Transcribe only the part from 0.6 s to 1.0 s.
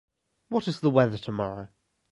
is the